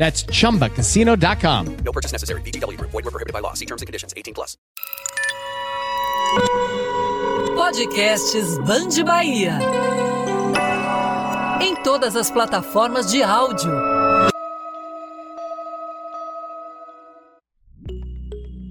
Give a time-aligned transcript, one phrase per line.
[0.00, 1.76] That's chumbacasino.com.
[1.84, 2.40] No purchase necessary.
[2.40, 2.90] VGW Group.
[2.90, 3.52] Void were prohibited by law.
[3.52, 4.14] See terms and conditions.
[4.16, 4.56] 18 plus.
[7.54, 9.58] Podcasts Band Bahia.
[11.60, 13.70] Em todas as plataformas de áudio.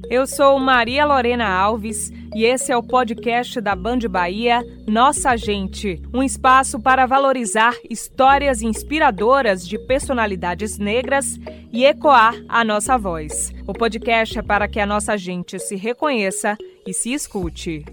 [0.09, 6.01] Eu sou Maria Lorena Alves e esse é o podcast da Band Bahia Nossa Gente,
[6.11, 11.39] um espaço para valorizar histórias inspiradoras de personalidades negras
[11.71, 13.53] e ecoar a nossa voz.
[13.67, 17.85] O podcast é para que a nossa gente se reconheça e se escute.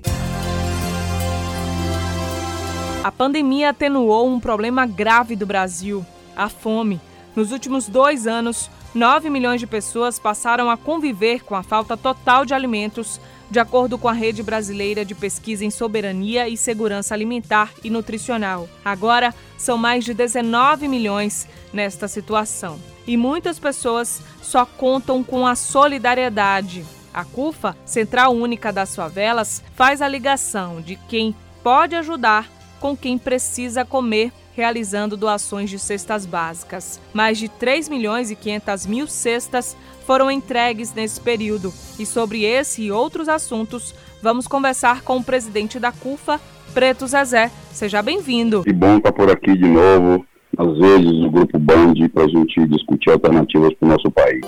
[3.05, 6.99] A pandemia atenuou um problema grave do Brasil, a fome.
[7.37, 12.47] Nos últimos dois anos, 9 milhões de pessoas passaram a conviver com a falta total
[12.47, 17.75] de alimentos, de acordo com a Rede Brasileira de Pesquisa em Soberania e Segurança Alimentar
[17.85, 18.67] e Nutricional.
[18.83, 22.81] Agora, são mais de 19 milhões nesta situação.
[23.07, 26.83] E muitas pessoas só contam com a solidariedade.
[27.13, 33.19] A CUFA, Central Única das Favelas, faz a ligação de quem pode ajudar com quem
[33.19, 36.99] precisa comer realizando doações de cestas básicas.
[37.13, 41.73] Mais de 3 milhões e 500 mil cestas foram entregues nesse período.
[41.99, 46.41] E sobre esse e outros assuntos, vamos conversar com o presidente da CUFA,
[46.73, 47.51] Preto Zezé.
[47.71, 48.65] Seja bem-vindo.
[48.65, 50.25] Que bom estar por aqui de novo,
[50.57, 54.41] às vezes no Grupo Band, para a gente discutir alternativas para o nosso país.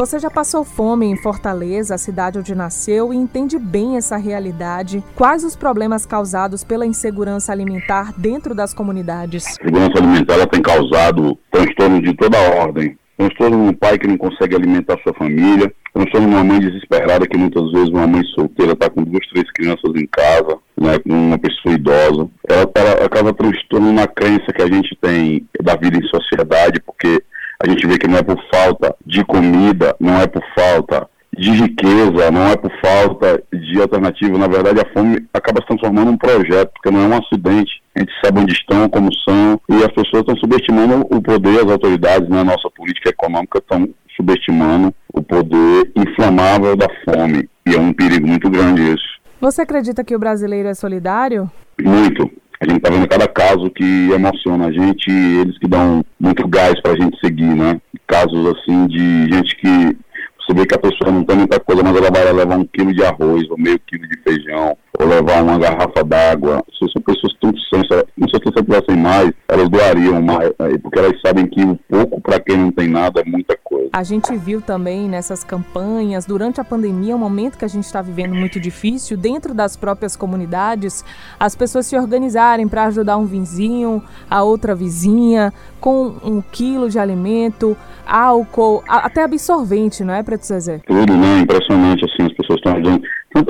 [0.00, 5.04] Você já passou fome em Fortaleza, a cidade onde nasceu, e entende bem essa realidade?
[5.14, 9.44] Quais os problemas causados pela insegurança alimentar dentro das comunidades?
[9.46, 12.96] A segurança alimentar tem causado transtorno de toda ordem.
[13.18, 17.26] Transtorno de um pai que não consegue alimentar sua família, transtorno de uma mãe desesperada
[17.26, 21.10] que muitas vezes uma mãe solteira está com duas, três crianças em casa, né, com
[21.10, 22.26] uma pessoa idosa.
[22.48, 27.22] Ela, ela acaba transtorno na crença que a gente tem da vida em sociedade, porque
[27.62, 31.50] a gente vê que não é por falta de comida, não é por falta de
[31.50, 34.38] riqueza, não é por falta de alternativa.
[34.38, 37.82] Na verdade, a fome acaba se transformando num projeto, porque não é um acidente.
[37.94, 41.70] A gente sabe onde estão, como são, e as pessoas estão subestimando o poder, as
[41.70, 42.44] autoridades na né?
[42.44, 47.48] nossa política econômica estão subestimando o poder inflamável da fome.
[47.66, 49.20] E é um perigo muito grande isso.
[49.40, 51.50] Você acredita que o brasileiro é solidário?
[51.80, 52.30] Muito.
[52.60, 56.78] A gente está vendo cada caso que emociona a gente eles que dão muito gás
[56.82, 57.80] para a gente seguir, né?
[58.06, 59.96] Casos assim de gente que
[60.38, 62.92] você vê que a pessoa não tem muita coisa, mas ela vai levar um quilo
[62.92, 66.62] de arroz ou meio quilo de feijão ou levar uma garrafa d'água.
[66.78, 68.06] São pessoas com certeza
[68.52, 70.78] se tivessem mais, elas doariam mais, né?
[70.82, 73.90] porque elas sabem que o pouco para quem não tem nada é muita coisa.
[73.92, 78.00] A gente viu também nessas campanhas, durante a pandemia, um momento que a gente está
[78.00, 81.04] vivendo muito difícil, dentro das próprias comunidades,
[81.38, 86.98] as pessoas se organizarem para ajudar um vizinho, a outra vizinha, com um quilo de
[86.98, 90.80] alimento, álcool, até absorvente, não é, Preto Zezé?
[90.86, 91.40] Tudo, né?
[91.40, 93.02] Impressionante, assim, as pessoas estão ajudando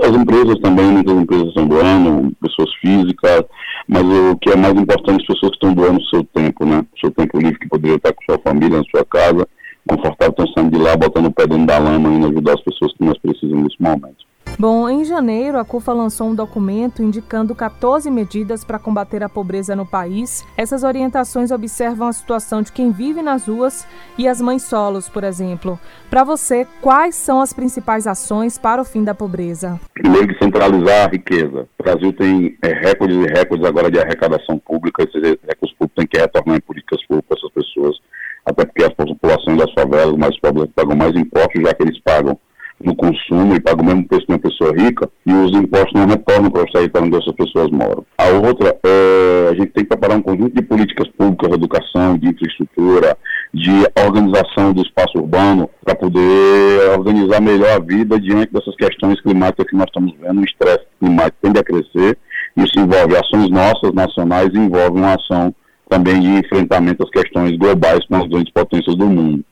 [0.02, 3.44] as empresas também, muitas empresas estão doando, pessoas físicas,
[3.92, 6.86] mas o que é mais importante, as pessoas que estão doando o seu tempo, né?
[6.94, 9.48] O seu tempo livre que poderia estar com sua família, na sua casa,
[9.84, 12.92] confortável, estão saindo de lá, botando o pé dentro da lama e ajudar as pessoas
[12.92, 14.29] que nós precisamos nesse momento.
[14.60, 19.74] Bom, em janeiro, a CUFA lançou um documento indicando 14 medidas para combater a pobreza
[19.74, 20.46] no país.
[20.54, 25.24] Essas orientações observam a situação de quem vive nas ruas e as mães solos, por
[25.24, 25.80] exemplo.
[26.10, 29.80] Para você, quais são as principais ações para o fim da pobreza?
[29.94, 31.66] Primeiro, centralizar a riqueza.
[31.78, 35.04] O Brasil tem é, recordes e recordes agora de arrecadação pública.
[35.04, 37.96] Esses recursos públicos têm que retornar em políticas públicas para essas pessoas,
[38.44, 42.38] até porque as populações das favelas mais pobres pagam mais impostos, já que eles pagam
[42.82, 46.06] no consumo e paga o mesmo preço que uma pessoa rica e os impostos não
[46.06, 48.04] retornam para o território onde essas pessoas moram.
[48.16, 52.16] A outra, é, a gente tem que preparar um conjunto de políticas públicas de educação,
[52.16, 53.16] de infraestrutura,
[53.52, 53.72] de
[54.02, 59.76] organização do espaço urbano para poder organizar melhor a vida diante dessas questões climáticas que
[59.76, 60.40] nós estamos vendo.
[60.40, 62.18] O estresse climático tende a crescer.
[62.56, 65.54] Isso envolve ações nossas, nacionais, e envolve uma ação
[65.88, 69.44] também de enfrentamento às questões globais com as grandes potências do mundo.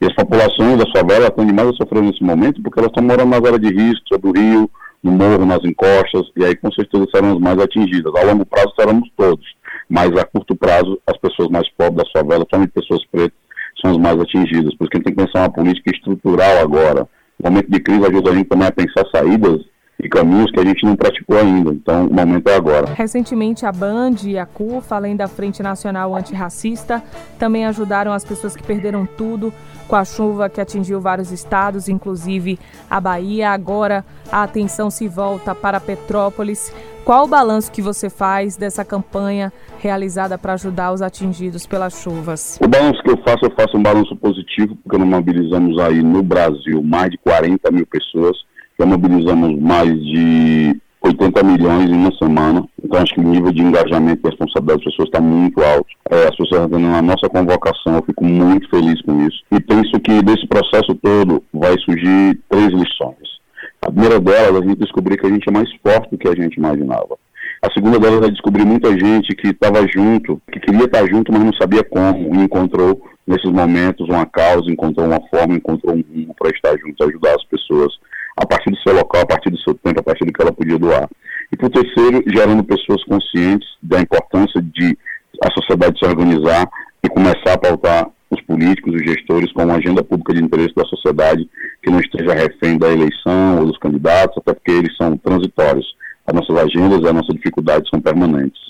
[0.00, 3.30] E as populações da favela estão demais a sofrer nesse momento porque elas estão morando
[3.30, 4.70] nas áreas de risco, sobre o rio,
[5.02, 8.12] no morro, nas encostas, e aí com certeza serão as mais atingidas.
[8.14, 9.46] A longo prazo seremos todos,
[9.88, 13.38] mas a curto prazo as pessoas mais pobres da favela, principalmente pessoas pretas,
[13.80, 14.74] são as mais atingidas.
[14.74, 17.08] Por isso que a gente tem que pensar uma política estrutural agora.
[17.38, 19.60] O momento de crise ajuda a gente também a pensar saídas
[20.02, 21.70] e caminhos que a gente não praticou ainda.
[21.70, 22.92] Então, o momento é agora.
[22.94, 27.02] Recentemente, a Band e a CUFA, além da Frente Nacional Antirracista,
[27.38, 29.52] também ajudaram as pessoas que perderam tudo
[29.88, 32.58] com a chuva que atingiu vários estados, inclusive
[32.90, 33.50] a Bahia.
[33.50, 36.72] Agora, a atenção se volta para Petrópolis.
[37.04, 42.58] Qual o balanço que você faz dessa campanha realizada para ajudar os atingidos pelas chuvas?
[42.60, 46.22] O balanço que eu faço, eu faço um balanço positivo, porque nós mobilizamos aí no
[46.22, 48.36] Brasil mais de 40 mil pessoas
[48.78, 52.64] já mobilizamos mais de 80 milhões em uma semana.
[52.82, 55.88] Então, acho que o nível de engajamento e responsabilidade das pessoas está muito alto.
[56.10, 59.42] É, as pessoas estão a nossa convocação, eu fico muito feliz com isso.
[59.52, 63.36] E penso que desse processo todo vai surgir três lições.
[63.82, 66.34] A primeira delas, a gente descobrir que a gente é mais forte do que a
[66.34, 67.16] gente imaginava.
[67.62, 71.44] A segunda delas é descobrir muita gente que estava junto, que queria estar junto, mas
[71.44, 76.34] não sabia como, e encontrou nesses momentos uma causa, encontrou uma forma, encontrou um rumo
[76.38, 77.92] para estar junto, ajudar as pessoas
[78.36, 80.52] a partir do seu local, a partir do seu tempo, a partir do que ela
[80.52, 81.08] podia doar.
[81.52, 84.96] E por terceiro, gerando pessoas conscientes da importância de
[85.42, 86.68] a sociedade se organizar
[87.02, 90.84] e começar a pautar os políticos, os gestores, com uma agenda pública de interesse da
[90.84, 91.48] sociedade
[91.82, 95.86] que não esteja refém da eleição ou dos candidatos, até porque eles são transitórios.
[96.26, 98.60] As nossas agendas e as nossas dificuldades são permanentes.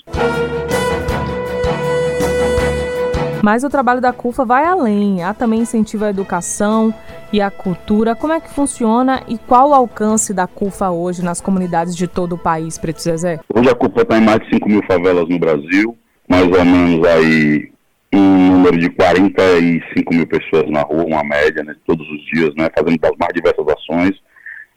[3.43, 5.23] Mas o trabalho da CUFA vai além.
[5.23, 6.93] Há também incentivo à educação
[7.31, 8.15] e à cultura.
[8.15, 12.33] Como é que funciona e qual o alcance da CUFA hoje nas comunidades de todo
[12.33, 13.39] o país, Preto Zezé?
[13.53, 15.97] Hoje a CUFA está em mais de 5 mil favelas no Brasil,
[16.27, 17.71] mais ou menos aí
[18.13, 22.69] um número de 45 mil pessoas na rua, uma média, né, todos os dias, né,
[22.77, 24.15] fazendo as mais diversas ações.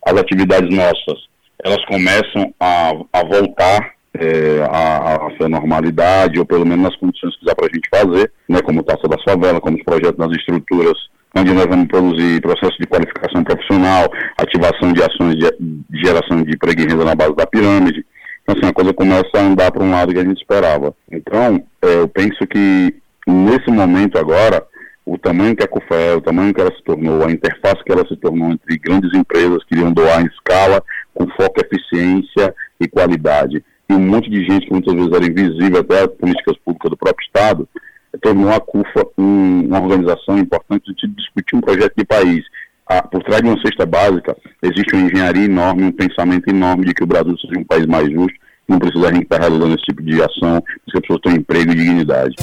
[0.05, 1.29] As atividades nossas,
[1.63, 7.45] elas começam a, a voltar é, a, a, normalidade, ou pelo menos nas condições que
[7.45, 10.99] dá para a gente fazer, né, como Taça da Favela, como os projetos nas estruturas,
[11.37, 16.81] onde nós vamos produzir processo de qualificação profissional, ativação de ações de, geração de emprego
[16.81, 18.05] e renda na base da pirâmide.
[18.43, 20.95] Então, assim, a coisa começa a andar para um lado que a gente esperava.
[21.11, 22.95] Então, é, eu penso que
[23.27, 24.65] nesse momento agora,
[25.07, 28.07] o tamanho que a CUFE o tamanho que ela se tornou, a interface que ela
[28.07, 30.83] se tornou entre grandes empresas que iriam doar em escala,
[31.15, 35.81] com foco, eficiência e qualidade, e um monte de gente que muitas vezes era invisível
[35.81, 37.69] até as políticas públicas do próprio Estado,
[38.19, 42.45] tornou a CUFA um, uma organização importante de discutir um projeto de país.
[42.89, 46.95] Ah, por trás de uma cesta básica, existe uma engenharia enorme, um pensamento enorme de
[46.95, 48.37] que o Brasil seja um país mais justo,
[48.69, 51.71] não precisa a gente estar realizando esse tipo de ação, porque as pessoas têm emprego
[51.71, 52.35] e dignidade.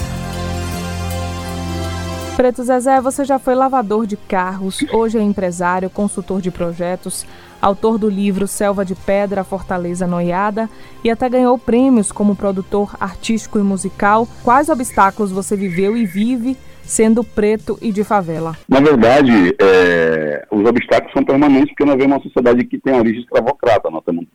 [2.38, 7.26] Preto Zezé, você já foi lavador de carros, hoje é empresário, consultor de projetos,
[7.62, 10.70] autor do livro Selva de Pedra, Fortaleza Noiada
[11.04, 14.28] e até ganhou prêmios como produtor artístico e musical.
[14.44, 18.56] Quais obstáculos você viveu e vive sendo preto e de favela?
[18.68, 23.22] Na verdade, é, os obstáculos são permanentes porque nós vemos uma sociedade que tem origem
[23.22, 23.90] escravocrata.
[23.90, 24.26] Nós temos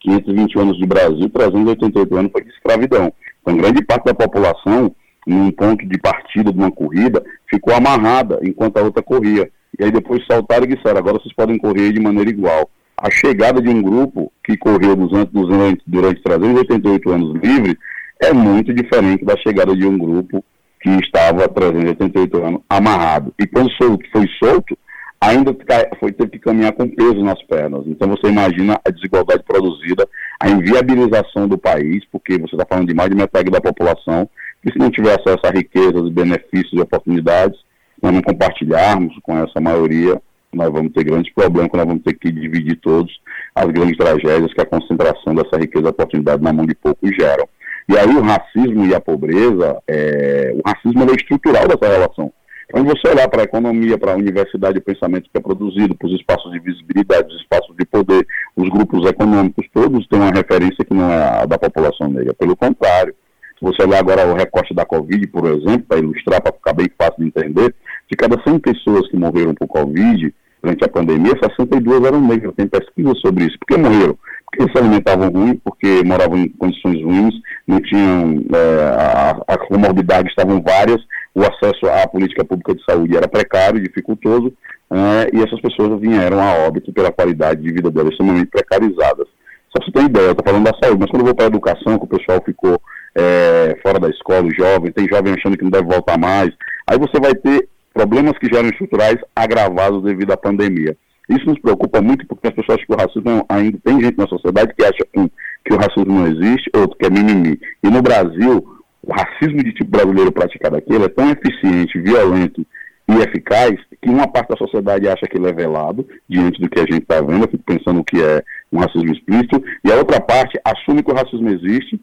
[0.00, 3.12] 520 anos de Brasil, 388 anos foi de escravidão.
[3.40, 4.94] Então, grande parte da população
[5.26, 9.50] num ponto de partida de uma corrida, ficou amarrada enquanto a outra corria.
[9.78, 12.70] E aí depois saltaram e disseram, agora vocês podem correr de maneira igual.
[12.96, 17.78] A chegada de um grupo que correu durante, durante, durante 388 anos livre
[18.20, 20.44] é muito diferente da chegada de um grupo
[20.80, 23.34] que estava 388 anos amarrado.
[23.38, 23.70] E quando
[24.12, 24.78] foi solto,
[25.20, 25.56] ainda
[25.98, 27.84] foi ter que caminhar com peso nas pernas.
[27.86, 30.06] Então você imagina a desigualdade produzida,
[30.38, 34.28] a inviabilização do país, porque você está falando de mais de metade da população
[34.64, 37.58] e se não tiver acesso a riquezas, benefícios e oportunidades,
[38.04, 40.20] nós não compartilharmos com essa maioria,
[40.52, 43.10] nós vamos ter grandes problemas, nós vamos ter que dividir todos
[43.54, 47.48] as grandes tragédias que a concentração dessa riqueza e oportunidade na mão de poucos geram.
[47.88, 52.32] E aí o racismo e a pobreza, é, o racismo é estrutural dessa relação.
[52.70, 56.08] Quando você olhar para a economia, para a universidade, o pensamento que é produzido, para
[56.08, 60.84] os espaços de visibilidade, os espaços de poder, os grupos econômicos, todos têm uma referência
[60.84, 62.32] que não é a da população negra.
[62.34, 63.14] Pelo contrário,
[63.58, 66.88] se você olhar agora o recorte da Covid, por exemplo, para ilustrar, para ficar bem
[66.98, 67.74] fácil de entender,
[68.14, 72.54] de cada 100 pessoas que morreram por Covid durante a pandemia, 62 eram negras.
[72.54, 73.58] Tem pesquisa sobre isso.
[73.58, 74.16] Por que morreram?
[74.46, 77.34] Porque se alimentavam ruim, porque moravam em condições ruins,
[77.66, 81.02] não tinham, é, a, a comorbidade estavam várias,
[81.34, 84.52] o acesso à política pública de saúde era precário, dificultoso,
[84.90, 89.26] é, e essas pessoas vieram a óbito pela qualidade de vida delas extremamente precarizadas.
[89.70, 91.46] Só para você ter ideia, eu estou falando da saúde, mas quando eu vou para
[91.46, 92.80] a educação, que o pessoal ficou
[93.16, 96.50] é, fora da escola, os jovens, tem jovem achando que não deve voltar mais,
[96.86, 100.96] aí você vai ter problemas que já eram estruturais agravados devido à pandemia.
[101.28, 104.26] Isso nos preocupa muito porque as pessoas acham que o racismo ainda tem gente na
[104.26, 105.28] sociedade que acha um,
[105.64, 107.58] que o racismo não existe, outro que é mimimi.
[107.82, 112.66] E no Brasil, o racismo de tipo brasileiro praticado aqui é tão eficiente, violento
[113.08, 116.80] e eficaz que uma parte da sociedade acha que ele é velado diante do que
[116.80, 120.20] a gente está vendo, eu fico pensando que é um racismo explícito, e a outra
[120.20, 122.00] parte assume que o racismo existe,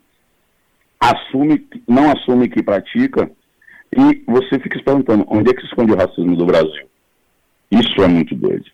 [0.99, 3.29] assume, não assume que pratica,
[3.95, 6.87] e você fica se perguntando, onde é que se esconde o racismo do Brasil?
[7.69, 8.65] Isso é muito doido.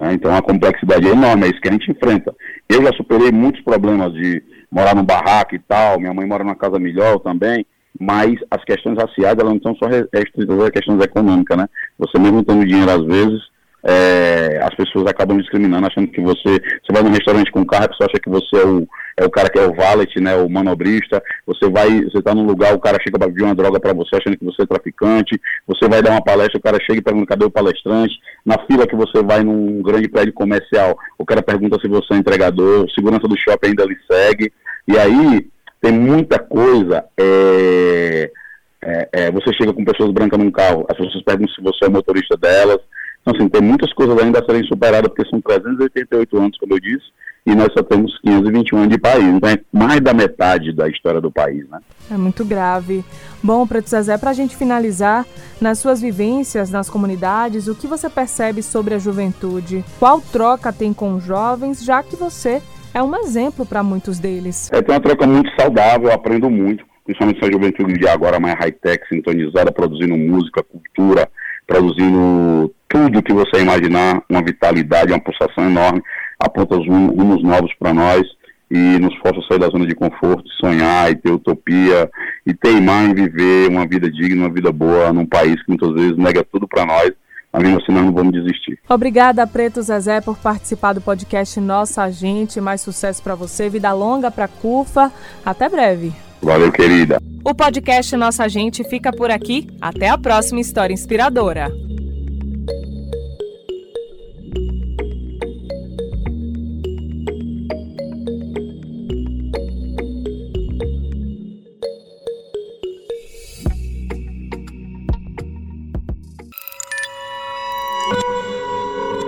[0.00, 0.14] Né?
[0.14, 2.34] Então a complexidade é enorme, é isso que a gente enfrenta.
[2.68, 6.56] Eu já superei muitos problemas de morar num barraco e tal, minha mãe mora numa
[6.56, 7.66] casa melhor também,
[7.98, 11.68] mas as questões raciais elas não estão só restritas às questões econômicas, né?
[11.98, 13.42] Você mesmo tendo dinheiro às vezes,
[13.84, 17.88] é, as pessoas acabam discriminando, achando que você, você vai num restaurante com carro, a
[17.88, 20.48] pessoa acha que você é o, é o cara que é o valet, né, o
[20.48, 23.92] manobrista, você vai, você está num lugar, o cara chega para pedir uma droga para
[23.92, 27.02] você, achando que você é traficante, você vai dar uma palestra, o cara chega e
[27.02, 28.14] pergunta cadê o palestrante,
[28.46, 32.16] na fila que você vai num grande prédio comercial, o cara pergunta se você é
[32.16, 34.52] entregador, segurança do shopping ainda lhe segue,
[34.86, 35.46] e aí
[35.80, 38.30] tem muita coisa, é,
[38.84, 41.88] é, é, você chega com pessoas brancas num carro, as pessoas perguntam se você é
[41.88, 42.78] motorista delas,
[43.22, 46.80] então, assim, tem muitas coisas ainda a serem superadas, porque são 388 anos, como eu
[46.80, 47.06] disse,
[47.46, 49.24] e nós só temos 521 anos de país.
[49.24, 51.78] Então, é mais da metade da história do país, né?
[52.10, 53.04] É muito grave.
[53.40, 55.24] Bom, Preto Zezé, para a gente finalizar,
[55.60, 59.84] nas suas vivências nas comunidades, o que você percebe sobre a juventude?
[60.00, 62.60] Qual troca tem com os jovens, já que você
[62.92, 64.68] é um exemplo para muitos deles?
[64.72, 68.58] É, tem uma troca muito saudável, eu aprendo muito, principalmente essa juventude de agora mais
[68.58, 71.28] high-tech, sintonizada, produzindo música, cultura,
[71.66, 76.02] produzindo tudo que você imaginar, uma vitalidade, uma pulsação enorme,
[76.38, 78.22] aponta os rumos novos para nós
[78.70, 82.10] e nos força a sair da zona de conforto, sonhar e ter utopia
[82.46, 86.16] e teimar em viver uma vida digna, uma vida boa num país que muitas vezes
[86.16, 87.12] nega tudo para nós,
[87.52, 88.78] mas mesmo assim nós não vamos desistir.
[88.88, 92.60] Obrigada, Preto Zezé, por participar do podcast Nossa Gente.
[92.62, 95.12] Mais sucesso para você, vida longa para CUFA.
[95.44, 96.12] Até breve.
[96.42, 97.18] Valeu, querida.
[97.44, 99.68] O podcast Nossa Gente fica por aqui.
[99.80, 101.70] Até a próxima história inspiradora.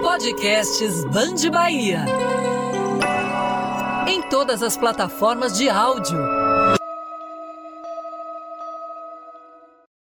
[0.02, 2.04] Podcasts Band Bahia.
[4.09, 6.33] Em todas as plataformas de áudio